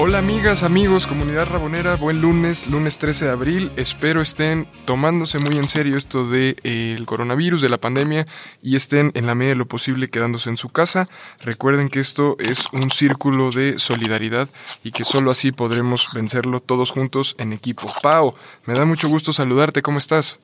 [0.00, 3.72] Hola amigas, amigos, comunidad rabonera, buen lunes, lunes 13 de abril.
[3.74, 8.24] Espero estén tomándose muy en serio esto del de, el coronavirus, de la pandemia
[8.62, 11.08] y estén en la medida de lo posible quedándose en su casa.
[11.40, 14.48] Recuerden que esto es un círculo de solidaridad
[14.84, 17.92] y que solo así podremos vencerlo todos juntos en equipo.
[18.00, 18.36] Pau,
[18.66, 20.40] me da mucho gusto saludarte, ¿cómo estás?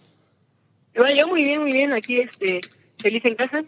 [0.97, 2.61] Yo muy bien, muy bien, aquí este,
[2.99, 3.65] feliz en casa.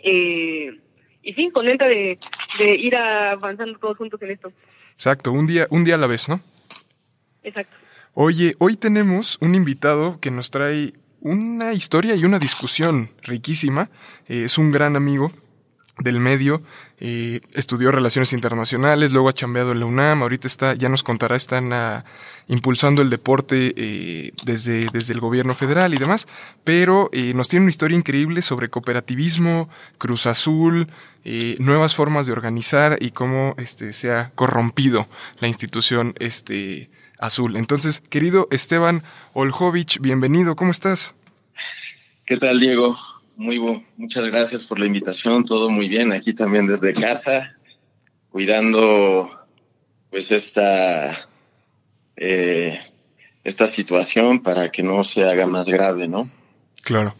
[0.00, 0.76] Eh,
[1.22, 2.18] y sí, contenta de
[2.58, 4.52] ir avanzando todos juntos en esto.
[4.96, 6.40] Exacto, un día, un día a la vez, ¿no?
[7.42, 7.76] Exacto.
[8.14, 13.90] Oye, hoy tenemos un invitado que nos trae una historia y una discusión riquísima.
[14.28, 15.32] Eh, es un gran amigo
[15.98, 16.62] del medio,
[16.98, 21.36] eh, estudió relaciones internacionales, luego ha chambeado en la UNAM, ahorita está, ya nos contará,
[21.36, 22.02] están uh,
[22.48, 26.28] impulsando el deporte eh, desde, desde el gobierno federal y demás,
[26.62, 30.88] pero eh, nos tiene una historia increíble sobre cooperativismo, Cruz Azul,
[31.24, 35.08] eh, nuevas formas de organizar y cómo este, se ha corrompido
[35.40, 37.56] la institución este, azul.
[37.56, 41.14] Entonces, querido Esteban Oljovich, bienvenido, ¿cómo estás?
[42.26, 42.98] ¿Qué tal, Diego?
[43.36, 43.84] Muy bueno.
[43.96, 45.44] Muchas gracias por la invitación.
[45.44, 46.12] Todo muy bien.
[46.12, 47.56] Aquí también desde casa,
[48.30, 49.30] cuidando
[50.10, 51.28] pues esta
[52.16, 52.80] eh,
[53.42, 56.30] esta situación para que no se haga más grave, ¿no?
[56.82, 57.14] Claro.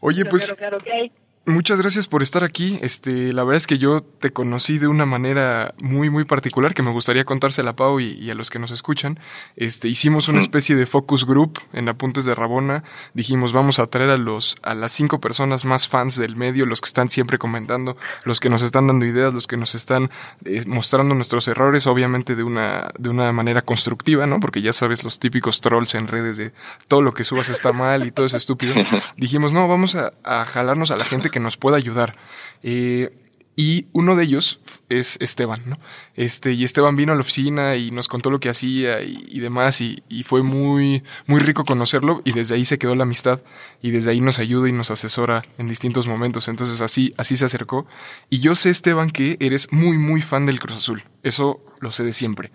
[0.00, 1.10] Oye, pues claro, claro.
[1.46, 2.78] Muchas gracias por estar aquí.
[2.82, 6.82] Este, la verdad es que yo te conocí de una manera muy, muy particular que
[6.82, 9.18] me gustaría contársela a Pau y, y a los que nos escuchan.
[9.56, 10.42] Este, hicimos una Mm.
[10.42, 12.84] especie de focus group en Apuntes de Rabona.
[13.14, 16.80] Dijimos, vamos a traer a los, a las cinco personas más fans del medio, los
[16.80, 20.10] que están siempre comentando, los que nos están dando ideas, los que nos están
[20.44, 24.40] eh, mostrando nuestros errores, obviamente de una, de una manera constructiva, ¿no?
[24.40, 26.52] Porque ya sabes los típicos trolls en redes de
[26.88, 28.74] todo lo que subas está mal y todo es estúpido.
[29.16, 32.16] Dijimos, no, vamos a, a jalarnos a la gente que nos pueda ayudar.
[32.62, 33.10] Eh,
[33.58, 34.60] y uno de ellos
[34.90, 35.78] es Esteban.
[36.14, 39.80] Este, y Esteban vino a la oficina y nos contó lo que hacía y, demás,
[39.80, 43.40] y, y fue muy, muy rico conocerlo, y desde ahí se quedó la amistad,
[43.80, 46.48] y desde ahí nos ayuda y nos asesora en distintos momentos.
[46.48, 47.86] Entonces así, así se acercó.
[48.28, 51.02] Y yo sé, Esteban, que eres muy, muy fan del Cruz Azul.
[51.22, 52.52] Eso lo sé de siempre.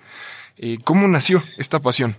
[0.57, 2.15] Eh, ¿Cómo nació esta pasión?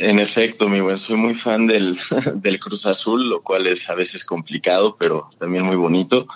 [0.00, 1.98] En efecto, mi buen, soy muy fan del,
[2.36, 6.28] del Cruz Azul, lo cual es a veces complicado, pero también muy bonito.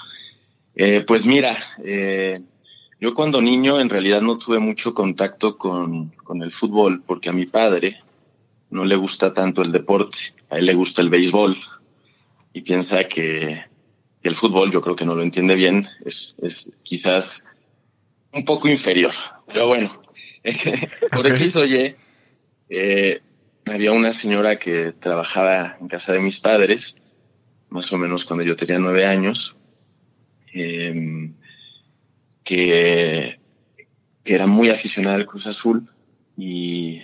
[0.75, 2.41] Eh, pues mira, eh,
[3.01, 7.33] yo cuando niño en realidad no tuve mucho contacto con, con el fútbol, porque a
[7.33, 8.03] mi padre
[8.71, 10.19] no le gusta tanto el deporte,
[10.51, 11.57] a él le gusta el béisbol
[12.53, 13.65] y piensa que,
[14.21, 17.45] que el fútbol, yo creo que no lo entiende bien, es, es quizás
[18.33, 19.13] un poco inferior.
[19.47, 20.03] Pero bueno,
[21.13, 21.35] por Ok.
[21.35, 21.95] X o Y,
[22.69, 23.21] eh,
[23.67, 26.97] había una señora que trabajaba en casa de mis padres,
[27.71, 29.57] más o menos cuando yo tenía nueve años,
[30.53, 31.31] eh,
[32.45, 33.39] que,
[34.25, 35.89] que era muy aficionada al Cruz Azul
[36.37, 37.03] y,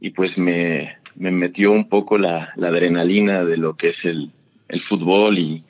[0.00, 4.32] y pues me, me metió un poco la, la adrenalina de lo que es el,
[4.68, 5.64] el fútbol y,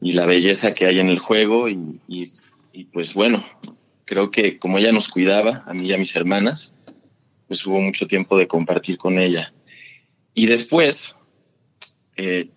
[0.00, 2.32] y la belleza que hay en el juego y, y,
[2.72, 3.44] y pues bueno,
[4.04, 6.75] creo que como ella nos cuidaba, a mí y a mis hermanas,
[7.46, 9.52] pues hubo mucho tiempo de compartir con ella.
[10.34, 11.14] Y después,
[12.16, 12.50] eh,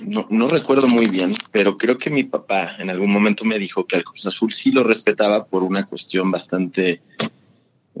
[0.00, 3.86] no, no recuerdo muy bien, pero creo que mi papá en algún momento me dijo
[3.86, 7.02] que al Cruz Azul sí lo respetaba por una cuestión bastante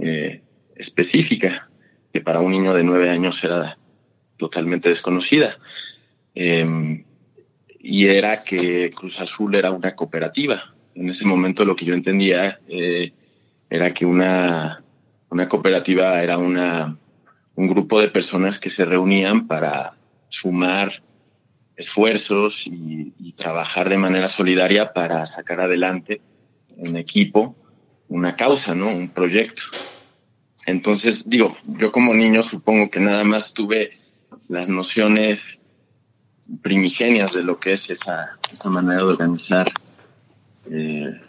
[0.00, 0.42] eh,
[0.76, 1.68] específica,
[2.12, 3.78] que para un niño de nueve años era
[4.36, 5.58] totalmente desconocida.
[6.34, 7.04] Eh,
[7.80, 10.74] y era que Cruz Azul era una cooperativa.
[10.94, 13.12] En ese momento lo que yo entendía eh,
[13.70, 14.82] era que una,
[15.30, 16.96] una cooperativa era una,
[17.54, 19.96] un grupo de personas que se reunían para
[20.28, 21.02] sumar
[21.76, 26.20] esfuerzos y, trabajar de manera solidaria para sacar adelante
[26.76, 27.54] en equipo
[28.08, 28.88] una causa, ¿no?
[28.88, 29.62] Un proyecto.
[30.66, 33.96] Entonces, digo, yo como niño supongo que nada más tuve
[34.48, 35.60] las nociones
[36.62, 39.70] primigenias de lo que es esa, esa manera de organizar
[40.70, 41.20] eh,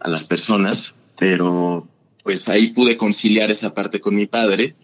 [0.00, 1.88] a las personas, pero
[2.28, 4.74] pues ahí pude conciliar esa parte con mi padre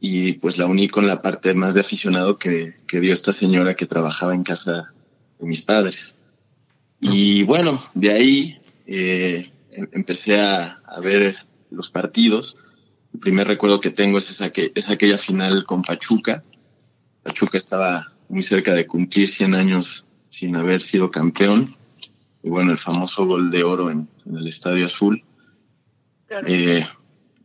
[0.00, 3.74] y pues la uní con la parte más de aficionado que, que dio esta señora
[3.74, 4.94] que trabajaba en casa
[5.38, 6.16] de mis padres.
[6.98, 9.52] Y bueno, de ahí eh,
[9.92, 11.36] empecé a, a, ver
[11.70, 12.56] los partidos.
[13.12, 16.40] el primer recuerdo que tengo es, esa que, es aquella final con Pachuca.
[17.22, 21.76] Pachuca estaba muy cerca de cumplir 100 años sin haber sido campeón.
[22.42, 25.22] Y bueno, el famoso gol de oro en, el Estadio Azul.
[26.28, 26.86] Eh,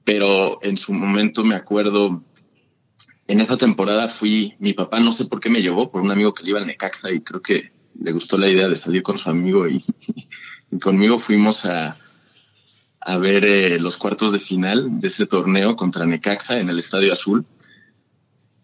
[0.03, 2.23] pero en su momento me acuerdo,
[3.27, 6.33] en esa temporada fui, mi papá no sé por qué me llevó, por un amigo
[6.33, 9.17] que le iba al Necaxa y creo que le gustó la idea de salir con
[9.17, 9.83] su amigo y,
[10.81, 11.97] conmigo fuimos a,
[12.99, 17.13] a ver eh, los cuartos de final de ese torneo contra Necaxa en el Estadio
[17.13, 17.45] Azul.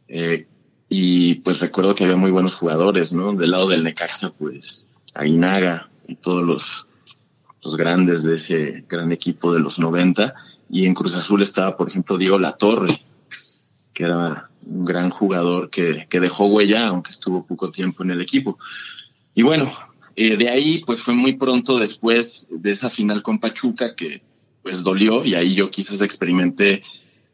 [0.08, 0.48] Eh,
[0.90, 3.34] y pues recuerdo que había muy buenos jugadores, ¿no?
[3.34, 6.87] Del lado del Necaxa, pues Aguinaga y todos los,
[7.64, 10.34] los grandes de ese gran equipo de los 90.
[10.70, 13.00] Y en Cruz Azul estaba, por ejemplo, Diego Latorre,
[13.94, 18.22] que era un gran jugador que, que dejó huella, aunque estuvo poco tiempo en el
[18.22, 18.58] equipo.
[19.34, 19.72] Y bueno,
[20.20, 24.24] eh, de ahí pues fue muy pronto después de esa final con Pachuca que
[24.64, 26.82] pues dolió y ahí yo quizás experimenté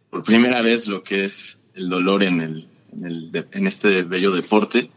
[0.09, 4.31] por primera vez lo que es el dolor en el, en, el, en este bello
[4.31, 4.91] deporte.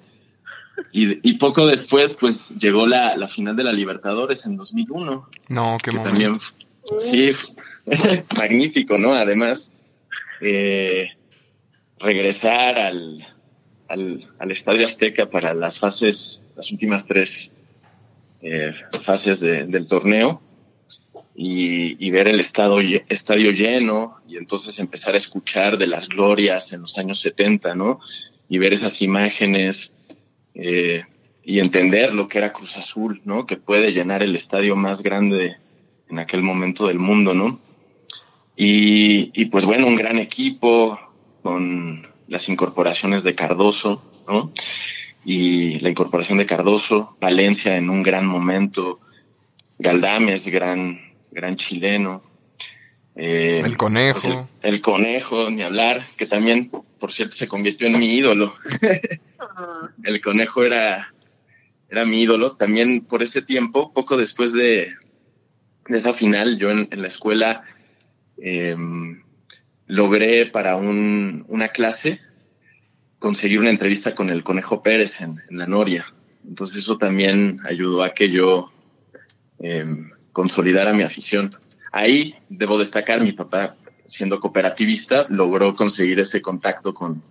[0.93, 5.29] Y, y, poco después, pues llegó la, la, final de la Libertadores en 2001.
[5.49, 6.35] No, qué que también,
[6.99, 7.31] sí,
[8.37, 9.15] magnífico, ¿no?
[9.15, 9.73] Además,
[10.41, 11.11] eh,
[11.99, 13.27] regresar al,
[13.89, 17.53] al, al, Estadio Azteca para las fases, las últimas tres
[18.43, 18.73] eh,
[19.03, 20.41] fases de, del torneo
[21.35, 26.73] y, y, ver el estado, estadio lleno y entonces empezar a escuchar de las glorias
[26.73, 28.01] en los años 70, ¿no?
[28.49, 29.96] Y ver esas imágenes
[30.57, 31.05] eh,
[31.45, 33.47] y entender lo que era Cruz Azul, ¿no?
[33.47, 35.57] Que puede llenar el estadio más grande
[36.09, 37.61] en aquel momento del mundo, ¿no?
[38.57, 40.99] Y, y pues bueno, un gran equipo
[41.43, 44.51] con las incorporaciones de Cardoso, ¿no?
[45.25, 49.01] Y la incorporación de Cardoso, Valencia en un gran momento,
[49.79, 51.07] Galdames, gran
[51.37, 52.23] gran chileno.
[53.15, 54.21] Eh, el conejo.
[54.21, 58.53] Pues el, conejo, ni hablar, que también, por cierto, se convirtió en mi ídolo.
[60.03, 61.13] el conejo era,
[61.89, 62.57] era mi ídolo.
[62.57, 64.95] También por ese tiempo, poco después de,
[65.89, 67.63] esa final, yo en, la escuela
[68.39, 69.23] em,
[69.87, 72.21] logré para un, una clase
[73.19, 76.07] conseguir una entrevista con el Conejo Pérez en, la Noria.
[76.47, 78.71] Entonces eso también ayudó a que yo
[79.59, 79.85] eh,
[80.33, 81.57] consolidar a mi afición.
[81.93, 87.23] Ahí debo destacar, mi papá, siendo cooperativista, logró conseguir ese contacto con,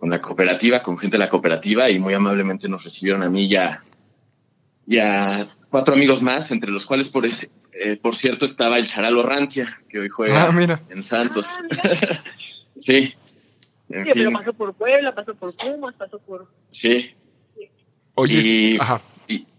[0.00, 3.48] con la cooperativa, con gente de la cooperativa, y muy amablemente nos recibieron a mí
[3.48, 3.84] ya
[5.00, 9.22] a, cuatro amigos más, entre los cuales, por, ese, eh, por cierto, estaba el Charalo
[9.22, 11.46] Rantia, que hoy juega ah, en Santos.
[11.48, 12.22] Ah,
[12.78, 13.14] sí.
[13.92, 16.48] Sí, pero pasó por Puebla, pasó por Pumas, pasó por...
[16.70, 17.14] Sí.
[18.14, 19.02] Oye, y, ajá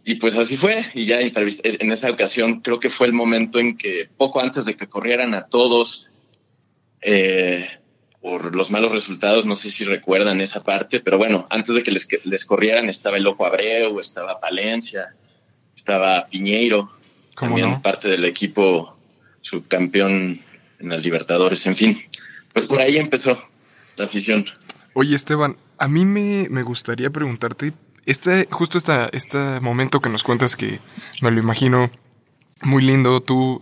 [0.03, 3.77] y pues así fue, y ya en esa ocasión creo que fue el momento en
[3.77, 6.09] que poco antes de que corrieran a todos
[7.01, 7.67] eh,
[8.21, 11.91] por los malos resultados, no sé si recuerdan esa parte, pero bueno, antes de que
[11.91, 15.15] les, les corrieran estaba el Loco Abreu, estaba Palencia,
[15.75, 16.91] estaba Piñeiro,
[17.35, 18.95] también parte del equipo
[19.41, 20.41] subcampeón
[20.79, 22.01] en las Libertadores, en fin,
[22.53, 23.39] pues por ahí empezó
[23.97, 24.45] la afición.
[24.93, 27.73] Oye Esteban, a mí me, me gustaría preguntarte
[28.05, 30.79] este, justo esta, este momento que nos cuentas que
[31.21, 31.91] me lo imagino
[32.63, 33.61] muy lindo, tú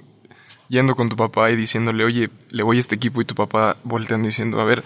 [0.69, 3.77] yendo con tu papá y diciéndole, oye, le voy a este equipo y tu papá
[3.83, 4.83] volteando diciendo, a ver,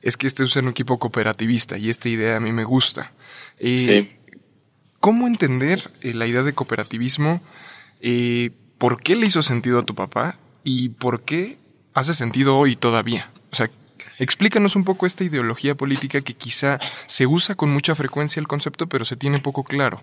[0.00, 3.12] es que este es un equipo cooperativista y esta idea a mí me gusta.
[3.58, 4.16] Eh,
[5.00, 7.42] ¿Cómo entender eh, la idea de cooperativismo?
[8.00, 10.38] Eh, ¿Por qué le hizo sentido a tu papá?
[10.62, 11.56] ¿Y por qué
[11.92, 13.30] hace sentido hoy todavía?
[13.52, 13.70] O sea,
[14.18, 18.88] Explícanos un poco esta ideología política que quizá se usa con mucha frecuencia el concepto,
[18.88, 20.02] pero se tiene poco claro.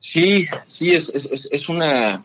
[0.00, 2.24] Sí, sí, es, es, es una,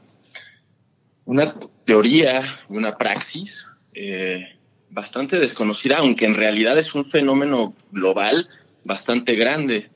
[1.27, 1.53] una
[1.83, 4.57] teoría, una praxis eh,
[4.89, 8.47] bastante desconocida, aunque en realidad es un fenómeno global
[8.85, 9.91] bastante grande.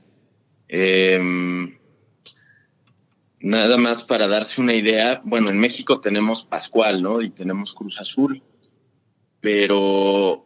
[0.68, 1.78] Em,
[3.40, 7.22] nada más para darse una idea, bueno, en México tenemos Pascual, ¿no?
[7.22, 8.44] Y tenemos Cruz Azul,
[9.40, 10.46] pero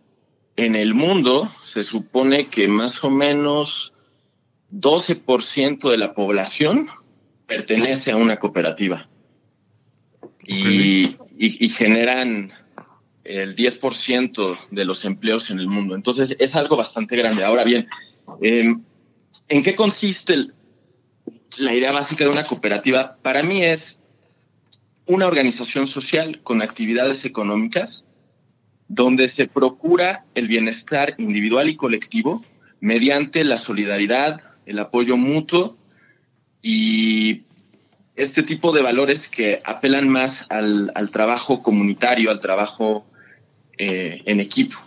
[0.56, 3.92] en el mundo se supone que más o menos
[4.72, 6.90] 12% de la población
[7.48, 9.10] pertenece a una cooperativa
[10.48, 12.52] y, generan
[13.24, 15.96] el 10% de los empleos en el mundo.
[15.96, 17.44] Entonces es algo bastante grande.
[17.44, 17.88] Ahora bien,
[18.42, 18.84] em,
[19.48, 20.48] ¿en qué consiste
[21.58, 23.18] la idea básica de una cooperativa?
[23.22, 24.00] Para mí es
[25.08, 28.06] una organización social con actividades económicas
[28.88, 32.44] donde se procura el bienestar individual y colectivo
[32.80, 35.78] mediante la solidaridad, el apoyo mutuo
[36.62, 37.45] y
[38.16, 43.06] este tipo de valores que apelan más al, trabajo comunitario, al trabajo
[43.78, 44.78] eh, en equipo.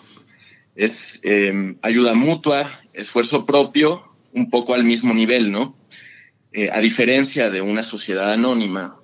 [0.74, 5.76] Es em, ayuda mutua, esfuerzo propio, un poco al mismo nivel, ¿no?
[6.52, 8.98] Eh, a diferencia de una sociedad anónima,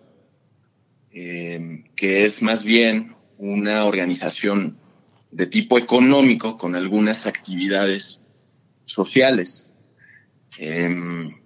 [1.11, 4.79] em, que es más bien una organización
[5.31, 8.23] de tipo económico con algunas actividades
[8.87, 9.69] sociales.
[10.59, 11.44] Em,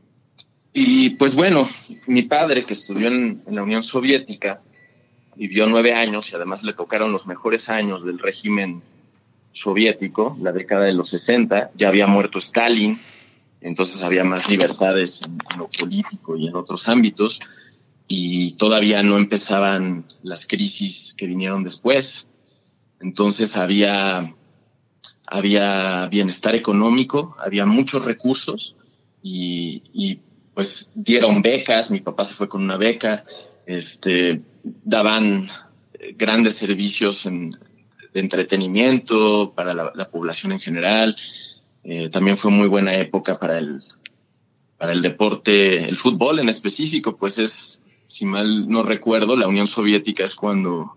[0.72, 1.68] y pues bueno,
[2.06, 4.60] mi padre, que estudió en, la Unión Soviética,
[5.36, 8.82] vivió nueve años y además le tocaron los mejores años del régimen
[9.52, 13.00] soviético, la década de los 60, ya había muerto Stalin,
[13.60, 17.40] entonces había más libertades en, lo político y en otros ámbitos,
[18.06, 22.28] y todavía no empezaban las crisis que vinieron después.
[23.00, 24.34] Entonces había,
[25.26, 28.76] había bienestar económico, había muchos recursos
[29.22, 30.20] y, y
[30.58, 33.24] pues dieron becas, mi papá se fue con una beca,
[33.64, 35.48] este, daban
[36.16, 41.16] grandes servicios de entretenimiento para la, población en general.
[41.84, 43.84] Eh, también fue muy buena época para el,
[44.76, 49.68] para el deporte, el fútbol en específico, pues es, si mal no recuerdo, la Unión
[49.68, 50.96] Soviética es cuando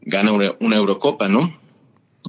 [0.00, 1.48] gana una Eurocopa, ¿no?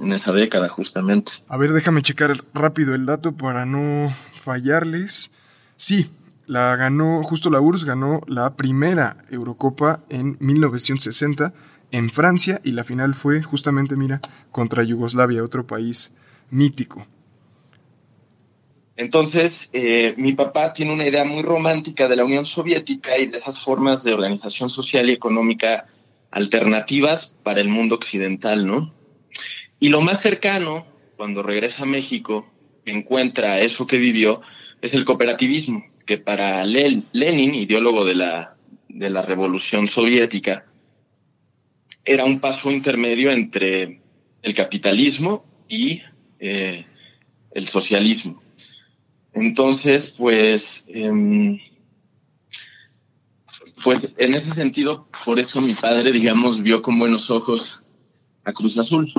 [0.00, 1.32] En esa década, justamente.
[1.48, 5.32] A ver, déjame checar rápido el dato para no fallarles.
[5.74, 6.08] Sí,
[6.50, 11.54] la ganó, justo la URSS ganó la primera Eurocopa en 1960
[11.92, 16.12] en Francia y la final fue justamente, mira, contra Yugoslavia, otro país
[16.50, 17.06] mítico.
[18.96, 23.38] Entonces, eh, mi papá tiene una idea muy romántica de la Unión Soviética y de
[23.38, 25.86] esas formas de organización social y económica
[26.32, 28.92] alternativas para el mundo occidental, ¿no?
[29.78, 30.84] Y lo más cercano,
[31.16, 32.44] cuando regresa a México,
[32.84, 34.42] encuentra eso que vivió,
[34.82, 38.56] es el cooperativismo, que para Lenin, ideólogo de la,
[38.88, 40.66] de la revolución soviética,
[42.04, 44.00] era un paso intermedio entre
[44.42, 46.02] el capitalismo y
[46.40, 46.84] eh,
[47.52, 48.42] el socialismo.
[49.34, 51.60] Entonces, pues, em,
[53.84, 57.84] pues en ese sentido, por eso mi padre, digamos, vio con buenos ojos
[58.42, 59.12] a Cruz Azul.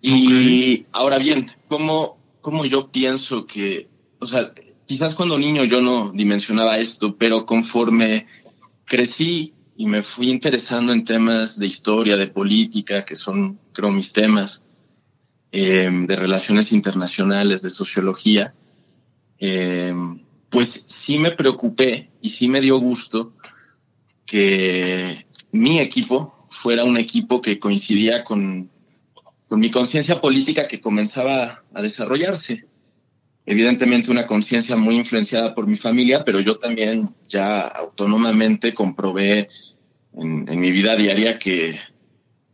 [0.00, 4.50] Y ahora bien, ¿cómo, ¿cómo yo pienso que, o sea,
[4.86, 8.26] quizás cuando niño yo no dimensionaba esto, pero conforme
[8.84, 14.12] crecí y me fui interesando en temas de historia, de política, que son, creo, mis
[14.12, 14.62] temas,
[15.52, 18.54] eh, de relaciones internacionales, de sociología,
[19.38, 19.94] eh,
[20.48, 23.34] pues sí me preocupé y sí me dio gusto
[24.24, 28.70] que mi equipo fuera un equipo que coincidía con,
[29.48, 32.66] con mi conciencia política que comenzaba a desarrollarse
[33.46, 39.48] evidentemente una conciencia muy influenciada por mi familia, pero yo también ya autónomamente comprobé
[40.14, 41.78] en, mi vida diaria que,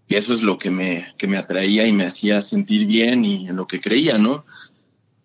[0.09, 3.57] eso es lo que me, que me atraía y me hacía sentir bien y en
[3.57, 4.45] lo que creía, ¿no?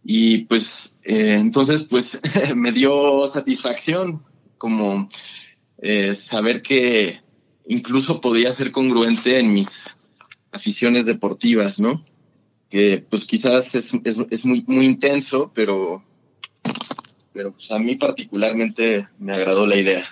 [0.01, 2.21] Y pues eh, entonces pues
[2.55, 4.23] me dio satisfacción
[4.57, 5.09] como
[5.79, 7.19] eh, saber que
[7.67, 9.97] incluso podía ser congruente en mis
[10.53, 12.05] aficiones deportivas, ¿no?
[12.69, 16.03] Que pues quizás es, es, es, muy, muy intenso, pero,
[17.33, 20.03] pero pues a mí particularmente me agradó la idea.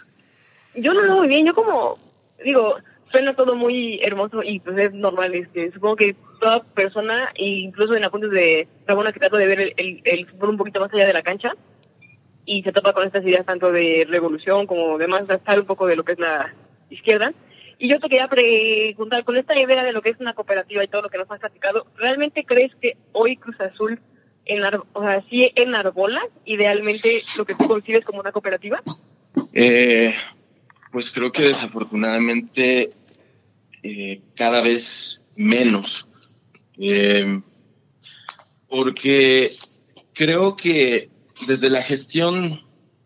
[0.76, 1.98] Yo lo muy bien, yo como,
[2.44, 2.76] digo,
[3.12, 8.04] suena todo muy hermoso y pues es normal, este, supongo que toda persona, incluso en
[8.04, 11.24] apuntes de Ramona que trato de ver el, fútbol un poquito más allá de la
[11.24, 11.54] cancha,
[12.46, 15.88] y se topa con estas ideas tanto de revolución como de más gastar un poco
[15.88, 16.54] de lo que es la
[16.90, 17.34] izquierda,
[17.78, 20.88] y yo te quería preguntar, con esta idea de lo que es una cooperativa y
[20.88, 24.00] todo lo que nos has platicado, ¿realmente crees que hoy Cruz Azul,
[24.46, 24.64] en,
[24.94, 28.82] o sea, sí enarbola idealmente lo que tú concibes como una cooperativa?
[29.54, 30.14] Eh,
[30.92, 32.94] pues creo que desafortunadamente
[33.84, 36.08] eh, cada vez menos.
[36.78, 37.42] Eh,
[38.68, 39.52] porque
[40.14, 41.10] creo que
[41.48, 42.62] desde la gestión,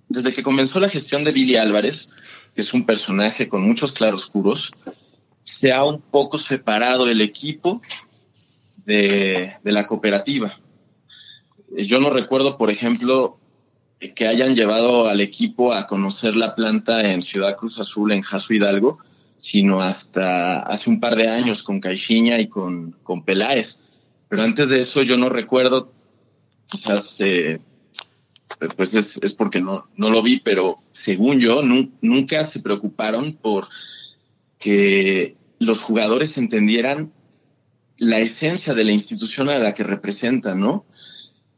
[0.07, 2.09] desde que comenzó la gestión de Billy Álvarez,
[2.59, 4.73] que es un personaje con muchos claroscuros,
[5.43, 7.79] se ha un poco separado el equipo
[8.85, 10.59] de, la cooperativa.
[11.77, 13.39] Yo no recuerdo, por ejemplo,
[14.13, 18.53] que hayan llevado al equipo a conocer la planta en Ciudad Cruz Azul, en Jaso
[18.53, 18.99] Hidalgo,
[19.37, 23.79] sino hasta hace un par de años con Caixinha y con, con Peláez.
[24.27, 25.93] Pero antes de eso yo no recuerdo,
[26.67, 27.61] quizás eh,
[28.75, 33.67] pues es, porque no, no lo vi, pero según yo, nunca se preocuparon por
[34.57, 37.11] que los jugadores entendieran
[37.97, 40.85] la esencia de la institución a la que representan, ¿no?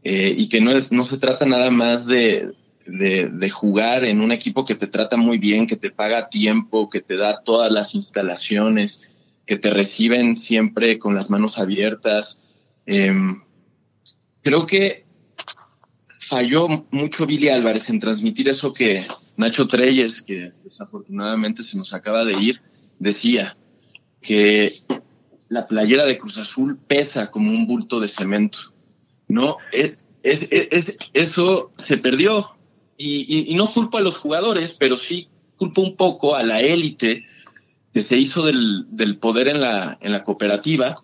[0.03, 2.53] Eh, y que no, es, no se trata nada más de,
[2.87, 6.89] de, de, jugar en un equipo que te trata muy bien, que te paga tiempo,
[6.89, 9.07] que te da todas las instalaciones,
[9.45, 12.41] que te reciben siempre con las manos abiertas.
[12.85, 13.41] Em,
[14.41, 15.05] creo que
[16.31, 19.03] falló mucho Billy Álvarez en transmitir eso que
[19.35, 22.61] Nacho Treyes, que desafortunadamente se nos acaba de ir,
[22.99, 23.57] decía
[24.21, 24.71] que
[25.49, 28.59] la playera de Cruz Azul pesa como un bulto de cemento.
[29.27, 32.51] No, es, es, eso se perdió.
[32.97, 37.25] Y, no culpo a los jugadores, pero sí culpo un poco a la élite
[37.93, 41.03] que se hizo del, del poder en la, en la cooperativa.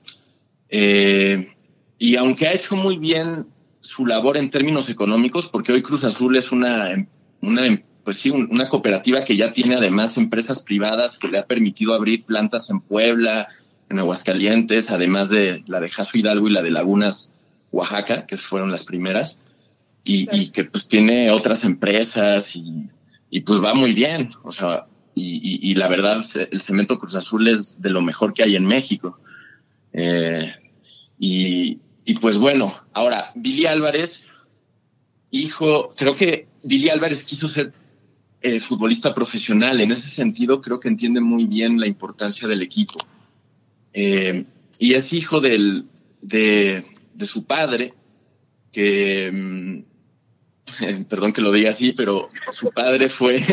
[0.69, 1.53] Eh,
[1.99, 3.47] y aunque ha hecho muy bien
[3.87, 7.07] su labor en términos económicos, porque hoy Cruz Azul es una,
[7.41, 11.93] una, pues sí, una cooperativa que ya tiene además empresas privadas que le ha permitido
[11.93, 13.47] abrir plantas en Puebla,
[13.89, 17.31] en Aguascalientes, además de la de Jaso Hidalgo y la de Lagunas,
[17.71, 19.39] Oaxaca, que fueron las primeras,
[20.03, 22.89] y, que pues tiene otras empresas y,
[23.29, 27.47] y, pues va muy bien, o sea, y, y, la verdad, el cemento Cruz Azul
[27.47, 29.17] es de lo mejor que hay en México.
[29.93, 30.53] Eh,
[31.17, 31.79] y,
[32.09, 34.29] y pues bueno, ahora, Billy Álvarez,
[35.29, 37.73] hijo, creo que Billy Álvarez quiso ser
[38.41, 39.81] eh, futbolista profesional.
[39.81, 42.97] En ese sentido, creo que entiende muy bien la importancia del equipo.
[43.91, 44.45] Eh,
[44.79, 45.89] y es hijo del,
[46.21, 47.93] de, de su padre,
[48.71, 53.43] que, mm, perdón que lo diga así, pero su padre fue...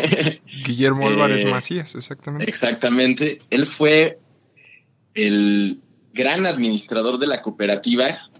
[0.64, 2.48] Guillermo Álvarez eh, Macías, exactamente.
[2.48, 3.42] Exactamente.
[3.50, 4.20] Él fue
[5.14, 5.80] el
[6.12, 8.30] gran administrador de la cooperativa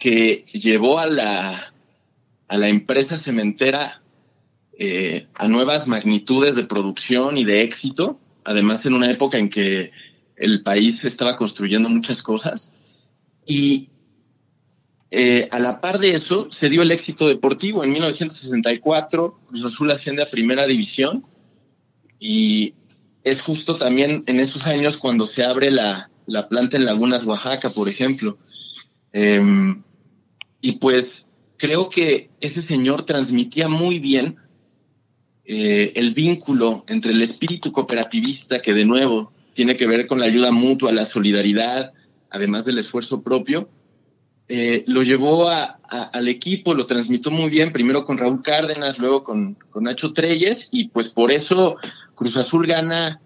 [0.00, 1.72] que llevó a la,
[2.48, 4.02] a la empresa cementera
[4.76, 9.92] eh, a nuevas magnitudes de producción y de éxito, además en una época en que
[10.36, 12.72] el país estaba construyendo muchas cosas.
[13.46, 13.90] Y
[15.10, 17.84] eh, a la par de eso se dio el éxito deportivo.
[17.84, 21.26] En 1964 Cruz Azul asciende a primera división
[22.18, 22.74] y
[23.22, 27.68] es justo también en esos años cuando se abre la, la planta en Lagunas, Oaxaca,
[27.68, 28.38] por ejemplo.
[29.12, 29.82] Em,
[30.60, 34.36] y pues creo que ese señor transmitía muy bien
[35.44, 40.26] eh, el vínculo entre el espíritu cooperativista, que de nuevo tiene que ver con la
[40.26, 41.92] ayuda mutua, la solidaridad,
[42.30, 43.68] además del esfuerzo propio,
[44.48, 49.54] eh, lo llevó al equipo, lo transmitió muy bien, primero con Raúl Cárdenas, luego con,
[49.70, 51.76] con Nacho Treyes, y pues por eso
[52.14, 53.20] Cruz Azul gana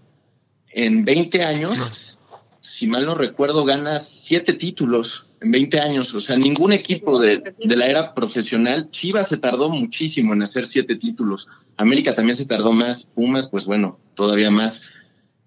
[0.68, 2.20] en 20 años,
[2.61, 6.14] si mal no recuerdo, gana siete títulos en 20 años.
[6.14, 10.96] O sea, ningún equipo de, la era profesional, Chivas se tardó muchísimo en hacer siete
[10.96, 11.48] títulos.
[11.76, 13.12] América también se tardó más.
[13.14, 14.90] Pumas, pues bueno, todavía más.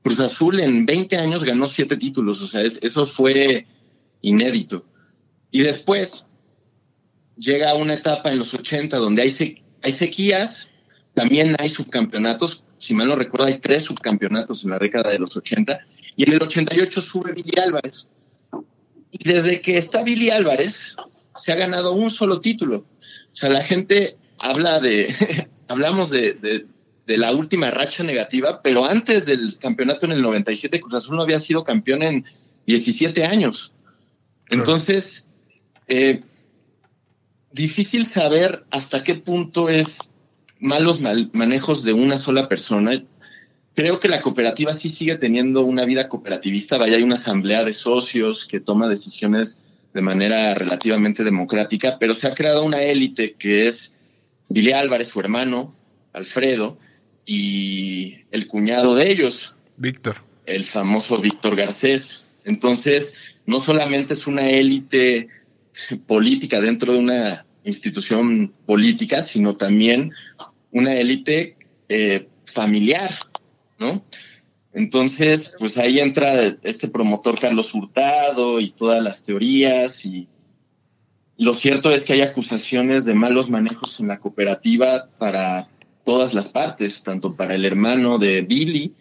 [0.03, 2.41] Cruz Azul en 20 años ganó siete títulos.
[2.41, 3.65] O sea, eso fue
[4.21, 4.85] inédito.
[5.51, 6.25] Y después
[7.35, 10.69] llega una etapa en los 80 donde hay, hay sequías,
[11.13, 12.63] también hay subcampeonatos.
[12.77, 15.79] Si mal no recuerdo, hay tres subcampeonatos en la década de los 80.
[16.15, 18.09] Y en el 88 sube Billy Álvarez
[19.11, 20.95] y desde que está Billy Álvarez,
[21.35, 22.77] se ha ganado un solo título.
[22.77, 25.13] O sea, la gente habla de,
[25.67, 26.33] hablamos de,
[27.05, 31.21] de, la última racha negativa, pero antes del campeonato en el 97, Cruz Azul no
[31.21, 32.25] había sido campeón en
[32.65, 33.71] 17 años.
[34.49, 35.25] Entonces,
[35.87, 36.21] eh,
[37.51, 40.11] difícil saber hasta qué punto es
[40.59, 43.01] malos manejos de una sola persona
[43.77, 46.79] creo que la cooperativa sí sigue teniendo una vida cooperativista.
[46.79, 49.59] Vaya, hay una asamblea de socios que toma decisiones
[49.93, 53.93] de manera relativamente democrática, pero se ha creado una élite que es
[54.49, 55.75] Billy Álvarez, su hermano,
[56.11, 56.79] Alfredo,
[57.23, 60.23] y el cuñado de ellos, Víctor.
[60.47, 62.25] El famoso Víctor Garcés.
[62.45, 65.27] Entonces, no solamente es una élite
[66.07, 70.13] política dentro de una institución política, sino también
[70.71, 71.57] una élite
[71.89, 73.11] eh, familiar
[73.79, 74.03] ¿no?
[74.73, 80.27] Entonces, pues ahí entra este promotor Carlos Hurtado y todas las teorías y
[81.37, 85.69] lo cierto es que hay acusaciones de malos manejos en la cooperativa para
[86.03, 88.93] todas las partes, tanto para el hermano de Billy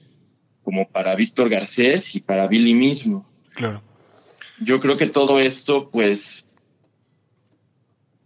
[0.62, 3.26] como para Víctor Garcés y para Billy mismo.
[3.54, 3.82] Claro.
[4.60, 6.46] Yo creo que todo esto, pues,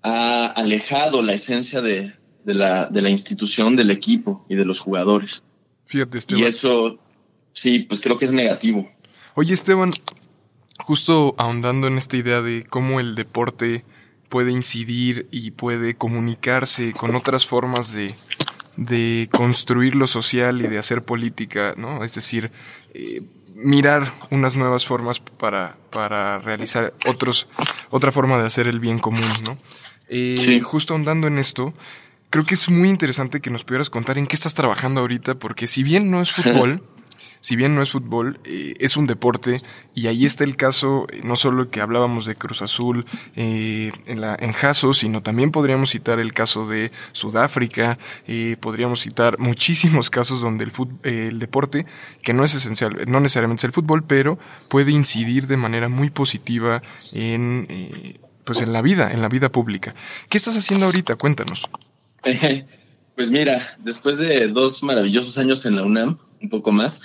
[0.02, 4.80] ha alejado la esencia de, de, la, de la institución, del equipo y de los
[4.80, 5.44] jugadores.
[5.90, 6.44] Fíjate, Esteban.
[6.44, 7.00] Y eso,
[7.52, 8.88] sí, pues creo que es negativo.
[9.34, 9.92] Oye, Esteban,
[10.78, 13.84] justo ahondando en esta idea de cómo el deporte
[14.28, 18.14] puede incidir y puede comunicarse con otras formas de,
[18.76, 22.04] de construir lo social y de hacer política, ¿no?
[22.04, 22.52] Es decir,
[22.94, 23.22] eh,
[23.56, 27.48] mirar unas nuevas formas para, para realizar otros,
[27.90, 29.58] otra forma de hacer el bien común, ¿no?
[30.08, 31.74] Eh, Justo ahondando en esto,
[32.30, 35.66] creo que es muy interesante que nos pudieras contar en qué estás trabajando ahorita, porque
[35.66, 36.82] si bien no es fútbol,
[37.40, 39.60] si bien no es fútbol, eh, es un deporte
[39.94, 44.20] y ahí está el caso, eh, no solo que hablábamos de Cruz Azul eh, en,
[44.20, 47.98] la, en Jaso, sino también podríamos citar el caso de Sudáfrica,
[48.60, 51.84] podríamos citar muchísimos casos donde el, el deporte,
[52.22, 54.38] que no es esencial, no necesariamente es el fútbol, pero
[54.68, 57.66] puede incidir de manera muy positiva en,
[58.44, 59.96] pues en la vida, en la vida pública.
[60.28, 61.16] ¿Qué estás haciendo ahorita?
[61.16, 61.68] Cuéntanos.
[63.20, 67.02] Pues mira, después de dos maravillosos años en la UNAM, un poco más,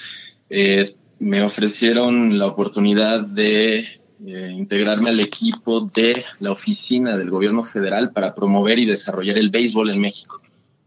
[0.50, 3.80] eh, me ofrecieron la oportunidad de
[4.26, 9.50] eh, integrarme al equipo de la oficina del gobierno federal para promover y desarrollar el
[9.50, 10.42] béisbol en México.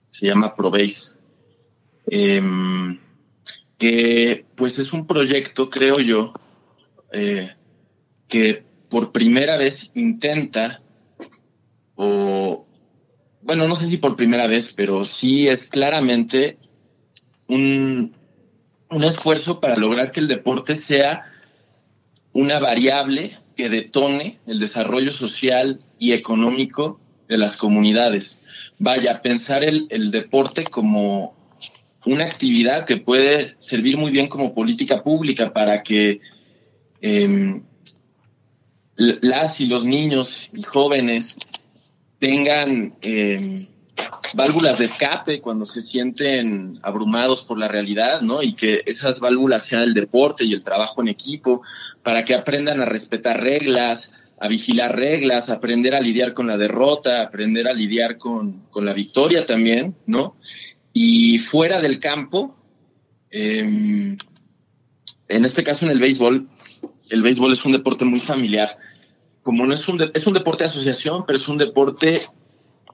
[0.08, 1.14] Se llama ProBase.
[2.06, 2.98] Em,
[3.76, 6.32] que pues es un proyecto, creo yo,
[7.12, 7.50] eh,
[8.28, 10.80] que por primera vez intenta,
[11.96, 12.66] o
[13.42, 16.58] bueno, no sé si por primera vez, pero sí es claramente
[17.46, 18.14] un,
[18.90, 21.24] un esfuerzo para lograr que el deporte sea
[22.32, 28.38] una variable que detone el desarrollo social y económico de las comunidades.
[28.78, 31.34] Vaya, pensar el, el deporte como
[32.04, 36.20] una actividad que puede servir muy bien como política pública para que
[37.00, 37.62] em,
[38.96, 41.36] las y los niños y jóvenes
[42.18, 43.66] tengan em,
[44.34, 48.42] válvulas de escape cuando se sienten abrumados por la realidad, ¿no?
[48.42, 51.62] Y que esas válvulas sean el deporte y el trabajo en equipo,
[52.02, 57.22] para que aprendan a respetar reglas, a vigilar reglas, aprender a lidiar con la derrota,
[57.22, 60.36] aprender a lidiar con, con la victoria también, ¿no?
[60.92, 62.56] Y fuera del campo,
[63.30, 64.16] em,
[65.28, 66.48] en este caso en el béisbol,
[67.10, 68.78] el béisbol es un deporte muy familiar.
[69.48, 72.20] Como no es un, es un deporte de asociación, pero es un deporte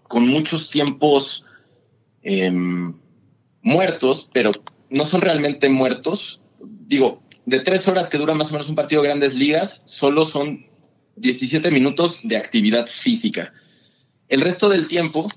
[0.05, 1.45] con muchos tiempos
[2.23, 2.95] em,
[3.61, 4.53] muertos, pero
[4.89, 6.41] no son realmente muertos.
[6.63, 10.25] Digo, de tres horas que dura más o menos un partido de grandes ligas, solo
[10.25, 10.65] son
[11.17, 13.53] 17 minutos de actividad física.
[14.29, 15.29] El resto del tiempo,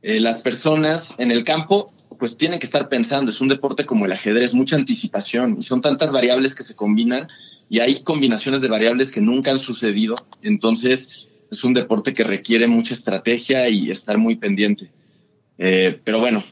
[0.00, 4.06] eh, las personas en el campo, pues tienen que estar pensando, es un deporte como
[4.06, 7.28] el ajedrez, mucha anticipación, y son tantas variables que se combinan,
[7.68, 10.16] y hay combinaciones de variables que nunca han sucedido.
[10.42, 14.90] Entonces, es un deporte que requiere mucha estrategia y estar muy pendiente.
[15.58, 16.42] Eh, pero bueno,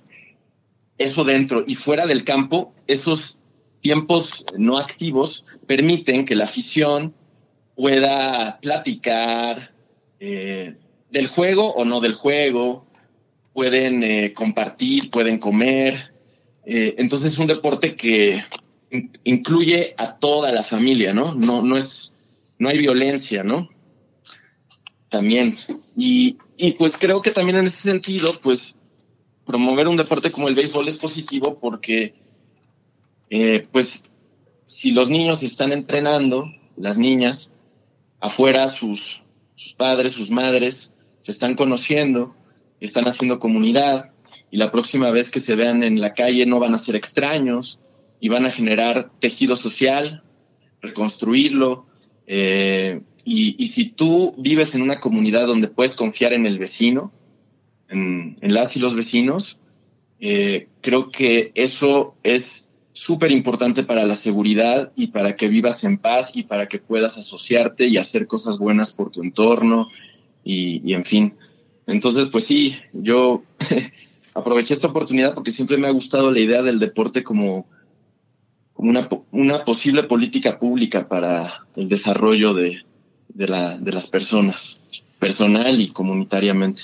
[0.99, 3.39] eso dentro y fuera del campo, esos
[3.81, 7.15] tiempos no activos permiten que la afición
[7.77, 9.73] pueda platicar
[10.19, 10.77] eh,
[11.11, 12.87] del juego o no del juego,
[13.53, 16.13] pueden eh, compartir, pueden comer.
[16.65, 18.43] entonces es un deporte que
[19.25, 21.35] incluye a toda la familia, ¿no?
[21.35, 22.15] No, no es,
[22.59, 23.69] no hay violencia, ¿no?
[25.09, 25.57] también.
[25.97, 28.77] Y, y pues creo que también en ese sentido, pues
[29.47, 32.15] promover un deporte como el béisbol es positivo porque,
[33.31, 34.05] eh, pues,
[34.67, 37.53] si los niños están entrenando, las niñas,
[38.21, 39.23] afuera sus,
[39.55, 42.35] sus padres, sus madres, se están conociendo,
[42.81, 44.13] están haciendo comunidad,
[44.51, 47.81] y la próxima vez que se vean en la calle no van a ser extraños
[48.21, 50.23] y van a generar tejido social,
[50.81, 51.87] reconstruirlo,
[52.27, 57.13] eh, y, si tú vives en una comunidad donde puedes confiar en el vecino,
[57.89, 59.59] en, las y los vecinos,
[60.21, 65.99] eh, creo que eso es súper importante para la seguridad y para que vivas en
[65.99, 69.89] paz y para que puedas asociarte y hacer cosas buenas por tu entorno
[70.45, 71.35] y, en fin.
[71.89, 73.43] Entonces, pues sí, yo
[74.35, 77.67] aproveché esta oportunidad porque siempre me ha gustado la idea del deporte como,
[78.77, 82.85] como una, una posible política pública para el desarrollo de,
[83.29, 84.81] de, la, de las personas,
[85.19, 86.83] personal y comunitariamente.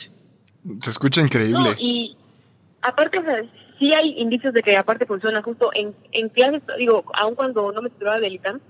[0.81, 1.77] Se escucha increíble.
[1.79, 2.17] y
[2.81, 3.43] aparte, o sea,
[3.79, 7.83] sí hay indicios de que aparte funciona justo en, en clases, digo, aun cuando no
[7.83, 8.61] me estudiaba del ITAM,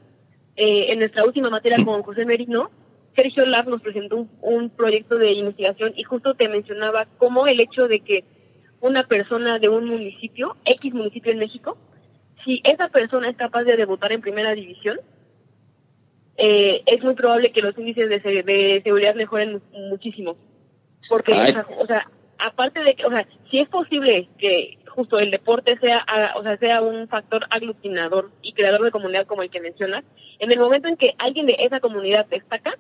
[0.57, 2.71] eh, en nuestra última materia con José Merino,
[3.15, 7.61] Sergio Lab nos presentó un, un, proyecto de investigación y justo te mencionaba cómo el
[7.61, 8.25] hecho de que
[8.81, 11.79] una persona de un municipio, X municipio en México,
[12.45, 15.01] si esa persona es capaz de debutar en primera división,
[16.37, 20.37] eh, es muy probable que los índices de, de seguridad mejoren muchísimo.
[21.09, 21.33] Porque,
[21.79, 26.05] o sea, aparte de que, o sea, si es posible que justo el deporte sea,
[26.37, 30.05] o sea, sea un factor aglutinador y creador de comunidad como el que mencionas,
[30.39, 32.77] en el momento en que alguien de esa comunidad destaca,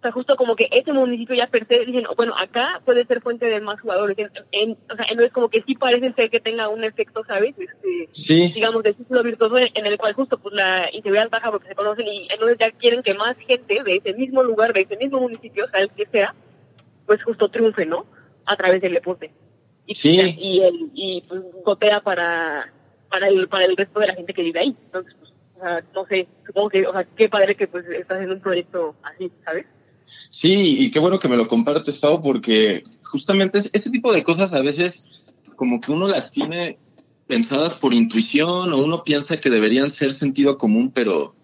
[0.00, 3.20] o sea, justo como que ese municipio ya per se dicen, bueno, acá puede ser
[3.20, 4.16] fuente de más jugadores.
[4.50, 7.54] En, o sea, entonces como que sí parece ser que tenga un efecto, ¿sabes?
[7.58, 8.50] Este, sí.
[8.54, 12.08] Digamos, de círculo virtuoso en, el cual justo pues la inseguridad baja porque se conocen
[12.08, 15.68] y entonces ya quieren que más gente de ese mismo lugar, de ese mismo municipio,
[15.68, 16.34] sea el que sea,
[17.04, 18.06] pues justo triunfe, ¿no?
[18.46, 19.30] A través del deporte.
[19.84, 20.34] Y, sí.
[20.38, 22.72] Y, el, y pues gotea para
[23.10, 24.76] para el, para el resto de la gente que vive ahí.
[24.86, 28.16] Entonces, pues, o sea, no sé, supongo que, o sea, qué padre que pues estás
[28.16, 29.66] haciendo un proyecto así, ¿sabes?
[30.30, 34.54] Sí, y qué bueno que me lo compartes, Pau, porque justamente ese tipo de cosas
[34.54, 35.08] a veces
[35.56, 36.78] como que uno las tiene
[37.26, 41.34] pensadas por intuición o uno piensa que deberían ser sentido común, pero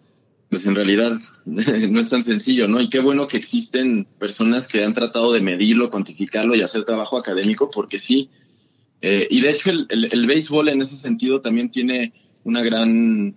[0.49, 2.81] pues en realidad no es tan sencillo, ¿no?
[2.81, 7.17] Y qué bueno que existen personas que han tratado de medirlo, cuantificarlo y hacer trabajo
[7.17, 8.31] académico, porque sí.
[9.03, 12.13] Eh, y de hecho el, el, el béisbol en ese sentido también tiene
[12.45, 13.37] una gran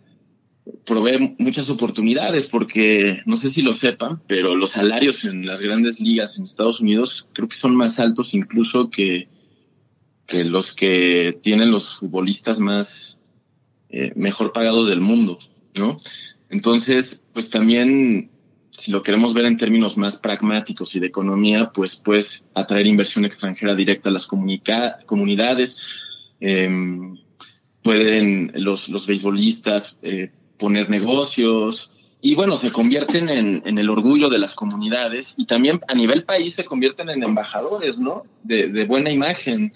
[0.85, 5.99] provee muchas oportunidades porque no sé si lo sepan, pero los salarios en las grandes
[5.99, 9.27] ligas en Estados Unidos creo que son más altos incluso que,
[10.25, 13.19] que los que tienen los futbolistas más
[13.89, 15.37] eh, mejor pagados del mundo,
[15.75, 15.97] ¿no?
[16.49, 18.31] Entonces, pues también
[18.69, 23.25] si lo queremos ver en términos más pragmáticos y de economía, pues pues atraer inversión
[23.25, 25.87] extranjera directa a las comunidades.
[26.39, 26.69] Eh,
[27.83, 31.91] pueden los, los beisbolistas eh, poner negocios
[32.21, 36.25] y bueno, se convierten en, en, el orgullo de las comunidades y también a nivel
[36.25, 38.23] país se convierten en embajadores, ¿no?
[38.43, 39.71] De, de buena imagen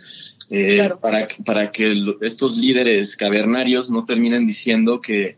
[0.49, 0.99] eh, claro.
[0.99, 5.37] para, para que estos líderes cavernarios no terminen diciendo que,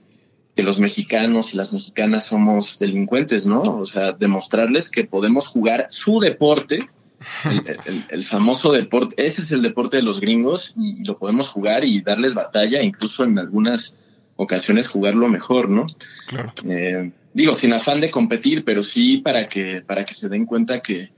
[0.56, 3.62] que los mexicanos y las mexicanas somos delincuentes, ¿no?
[3.62, 6.90] O sea, demostrarles que podemos jugar su deporte
[7.46, 11.50] el, el, el, famoso deporte, ese es el deporte de los gringos y lo podemos
[11.50, 13.96] jugar y darles batalla, incluso en algunas
[14.36, 15.88] ocasiones jugarlo mejor, ¿no?
[16.28, 16.54] Claro.
[16.68, 20.82] Eh, digo, sin afán de competir, pero sí para que, para que se den cuenta
[20.82, 21.12] que,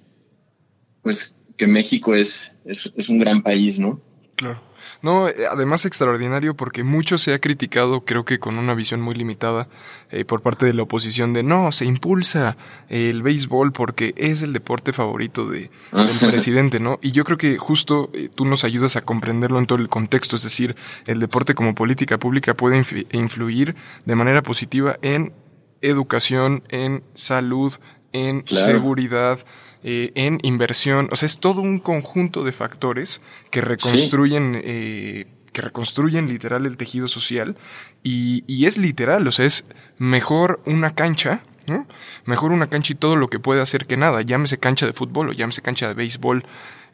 [1.01, 4.01] pues, que México es, es, es un gran país, ¿no?
[4.38, 4.62] Claro.
[5.02, 9.67] No, además extraordinario porque mucho se ha criticado, creo que con una visión muy limitada
[10.12, 12.56] eh, por parte de la oposición de no, se impulsa
[12.88, 17.00] el béisbol porque es el deporte favorito de, del presidente, ¿no?
[17.02, 20.36] Y yo creo que justo eh, tú nos ayudas a comprenderlo en todo el contexto,
[20.36, 20.76] es decir,
[21.08, 25.34] el deporte como política pública puede influir de manera positiva en
[25.82, 27.73] educación, en salud,
[28.13, 28.71] en claro.
[28.71, 29.39] seguridad,
[29.83, 31.09] eh, en inversión.
[31.11, 34.61] O sea, es todo un conjunto de factores que reconstruyen, sí.
[34.63, 37.57] eh, que reconstruyen literal el tejido social.
[38.03, 39.65] Y, y, es literal, o sea, es
[39.97, 41.43] mejor una cancha.
[41.67, 41.85] ¿no?
[42.25, 45.29] Mejor una cancha y todo lo que puede hacer que nada, llámese cancha de fútbol
[45.29, 46.45] o llámese cancha de béisbol,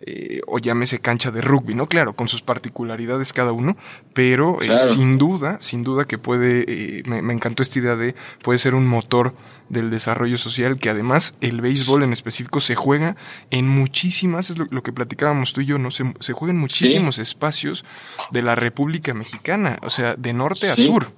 [0.06, 1.88] eh, o llámese cancha de rugby, ¿no?
[1.88, 3.78] Claro, con sus particularidades cada uno,
[4.13, 4.94] pero eh, claro.
[4.94, 8.76] sin duda, sin duda que puede, eh, me, me, encantó esta idea de, puede ser
[8.76, 9.34] un motor
[9.70, 13.16] del desarrollo social, que además el béisbol en específico se juega
[13.50, 15.89] en muchísimas, es lo, lo que platicábamos tú y yo, ¿no?
[15.89, 17.22] Se, se juega en muchísimos sí.
[17.22, 17.86] espacios
[18.32, 21.12] de la República Mexicana, o sea, de norte a sur.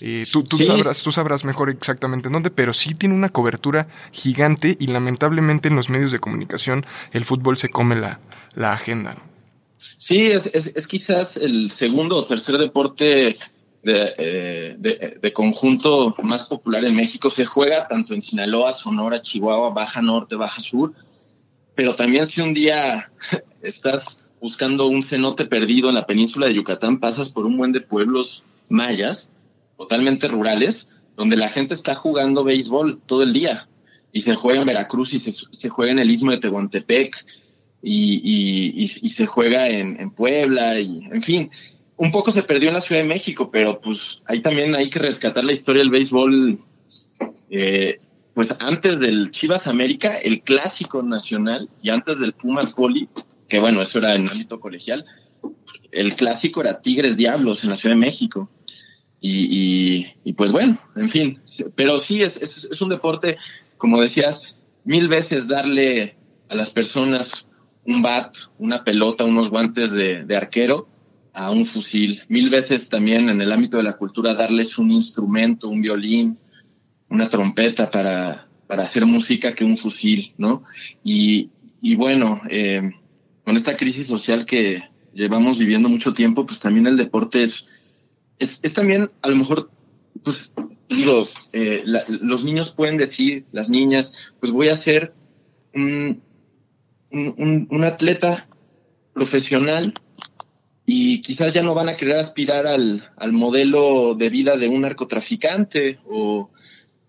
[0.00, 0.64] Eh, tú, tú, sí.
[0.64, 5.68] sabrás, tú sabrás mejor exactamente en dónde, pero sí tiene una cobertura gigante y lamentablemente
[5.68, 8.20] en los medios de comunicación el fútbol se come la,
[8.54, 9.14] la agenda.
[9.14, 9.20] ¿no?
[9.96, 13.36] Sí, es, es, es, quizás el segundo o tercer deporte
[13.82, 17.30] de, eh, de, de, conjunto más popular en México.
[17.30, 20.92] Se juega tanto en Sinaloa, Sonora, Chihuahua, Baja Norte, Baja Sur,
[21.74, 23.10] pero también si un día
[23.62, 27.80] estás buscando un cenote perdido en la península de Yucatán, pasas por un buen de
[27.80, 29.30] pueblos mayas
[29.76, 33.68] totalmente rurales, donde la gente está jugando béisbol todo el día.
[34.12, 37.26] Y se juega en Veracruz y se, se juega en el istmo de Tehuantepec
[37.82, 41.50] y, y, se juega en, en, Puebla y, en fin,
[41.96, 44.98] un poco se perdió en la Ciudad de México, pero pues ahí también hay que
[44.98, 46.58] rescatar la historia del béisbol.
[47.50, 48.00] Eh,
[48.34, 53.08] pues antes del Chivas América, el clásico nacional, y antes del Pumas Poli,
[53.48, 55.06] que bueno, eso era en ámbito colegial,
[55.92, 58.50] el clásico era Tigres Diablos en la Ciudad de México.
[59.28, 61.40] Y, pues bueno, en fin,
[61.74, 63.36] pero sí es, es, un deporte,
[63.76, 66.16] como decías, mil veces darle
[66.48, 67.48] a las personas
[67.84, 70.88] un bat, una pelota, unos guantes de, arquero
[71.32, 72.22] a un fusil.
[72.28, 76.38] Mil veces también en el ámbito de la cultura darles un instrumento, un violín,
[77.08, 80.62] una trompeta para, para hacer música que un fusil, ¿no?
[81.04, 82.82] Y, y bueno, eh,
[83.44, 87.66] con esta crisis social que llevamos viviendo mucho tiempo, pues también el deporte es
[88.38, 89.70] es, es también, a lo mejor,
[90.22, 90.52] pues,
[90.88, 95.14] digo, eh, la, los niños pueden decir, las niñas, pues voy a ser
[95.74, 96.22] un,
[97.10, 98.48] un, un, atleta
[99.12, 99.94] profesional
[100.84, 104.82] y quizás ya no van a querer aspirar al, al modelo de vida de un
[104.82, 106.50] narcotraficante o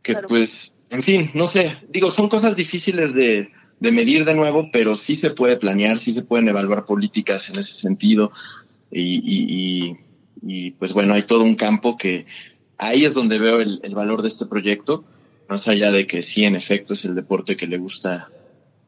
[0.01, 0.27] que claro.
[0.27, 4.95] pues, en fin, no sé, digo, son cosas difíciles de, de medir de nuevo, pero
[4.95, 8.31] sí se puede planear, sí se pueden evaluar políticas en ese sentido
[8.89, 9.97] y, y, y
[10.41, 12.26] y pues bueno, hay todo un campo que
[12.78, 15.04] ahí es donde veo el, valor de este proyecto,
[15.50, 18.30] más allá de que sí, en efecto, es el deporte que le gusta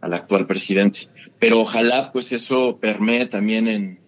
[0.02, 1.08] al actual presidente.
[1.40, 4.00] Pero ojalá pues eso permee también en,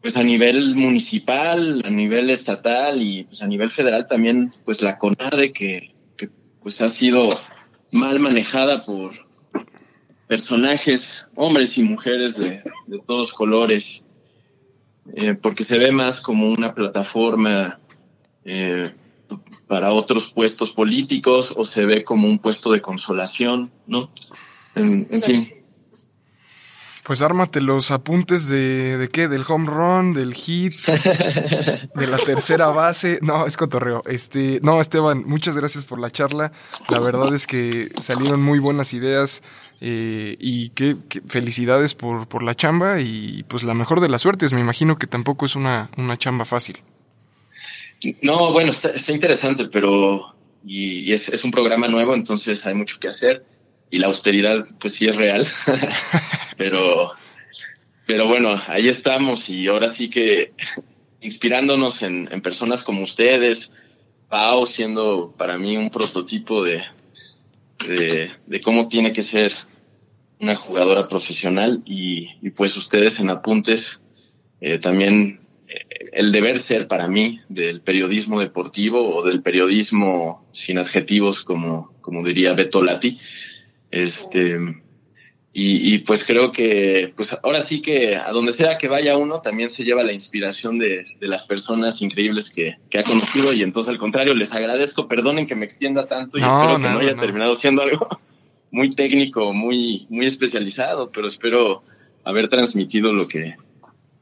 [0.00, 4.98] pues a nivel municipal, a nivel estatal y pues a nivel federal también, pues la
[4.98, 6.28] CONADE que, que
[6.62, 7.28] pues ha sido
[7.90, 9.12] mal manejada por
[10.26, 14.04] personajes, hombres y mujeres de, de todos colores,
[15.14, 17.78] eh, porque se ve más como una plataforma
[18.44, 18.92] eh,
[19.66, 24.10] para otros puestos políticos o se ve como un puesto de consolación, ¿no?
[24.74, 25.48] En, fin.
[27.04, 30.74] Pues ármate los apuntes de, de qué, del home run, del hit,
[31.94, 33.18] de la tercera base.
[33.22, 34.02] No, es cotorreo.
[34.06, 36.52] Este, no, Esteban, muchas gracias por la charla.
[36.88, 39.42] La verdad es que salieron muy buenas ideas
[39.80, 44.22] eh, y qué, qué felicidades por, por la chamba y pues la mejor de las
[44.22, 44.52] suertes.
[44.52, 46.78] Me imagino que tampoco es una, una chamba fácil.
[48.22, 52.74] No, bueno, está, está interesante, pero y, y es, es un programa nuevo, entonces hay
[52.74, 53.44] mucho que hacer
[53.90, 55.46] y la austeridad pues sí es real,
[56.56, 57.12] pero,
[58.06, 60.52] pero bueno, ahí estamos y ahora sí que
[61.20, 63.72] inspirándonos en, en, personas como ustedes,
[64.28, 66.84] Pau siendo para mí un prototipo de,
[67.86, 69.52] de, de cómo tiene que ser
[70.40, 74.00] una jugadora profesional y, y pues ustedes en apuntes
[74.60, 80.78] eh, también eh, el deber ser para mí del periodismo deportivo o del periodismo sin
[80.78, 83.18] adjetivos como, como diría Beto Lati,
[83.90, 84.58] este,
[85.60, 89.40] y, y, pues creo que, pues ahora sí que a donde sea que vaya uno,
[89.40, 93.52] también se lleva la inspiración de, de las personas increíbles que, que, ha conocido.
[93.52, 96.94] Y entonces, al contrario, les agradezco, perdonen que me extienda tanto y no, espero que
[96.94, 97.22] no, haya no.
[97.22, 98.06] terminado siendo algo
[98.70, 101.82] muy técnico, muy, muy especializado, pero espero
[102.22, 103.56] haber transmitido lo que,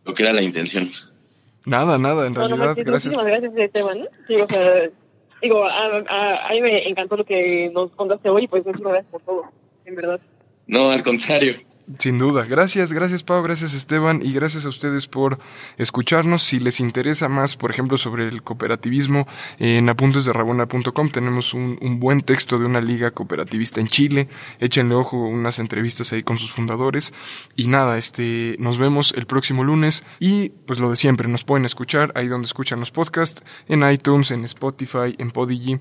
[0.06, 0.90] lo que era la intención.
[1.66, 3.14] Nada, nada, en realidad, gracias.
[3.14, 4.08] Gracias, Esteban.
[4.26, 4.88] Sí, o sea,
[5.42, 9.12] digo, a, a, a, mí me encantó lo que nos contaste hoy, pues muchas gracias
[9.12, 9.44] por todo,
[9.84, 10.18] en verdad.
[10.66, 11.66] No, al contrario.
[12.00, 12.44] Sin duda.
[12.44, 15.38] Gracias, gracias Pau, gracias Esteban y gracias a ustedes por
[15.78, 16.42] escucharnos.
[16.42, 19.28] Si les interesa más, por ejemplo, sobre el cooperativismo,
[19.60, 24.28] en apuntesderrabona.com tenemos un, un, buen texto de una liga cooperativista en Chile.
[24.58, 27.14] Échenle ojo unas entrevistas ahí con sus fundadores.
[27.54, 31.66] Y nada, este, nos vemos el próximo lunes y pues lo de siempre, nos pueden
[31.66, 35.78] escuchar ahí donde escuchan los podcasts, en iTunes, en Spotify, en Podigy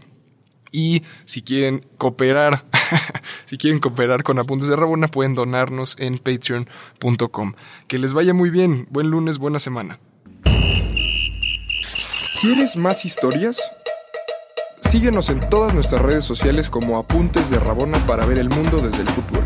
[0.76, 2.66] y si quieren cooperar,
[3.46, 7.54] si quieren cooperar con Apuntes de Rabona, pueden donarnos en patreon.com.
[7.88, 8.88] Que les vaya muy bien.
[8.90, 10.00] Buen lunes, buena semana.
[12.42, 13.60] ¿Quieres más historias?
[14.82, 19.02] Síguenos en todas nuestras redes sociales como Apuntes de Rabona para ver el mundo desde
[19.02, 19.44] el futuro.